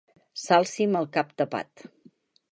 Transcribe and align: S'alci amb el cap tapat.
S'alci 0.43 0.87
amb 0.87 0.99
el 1.01 1.07
cap 1.17 1.35
tapat. 1.41 1.85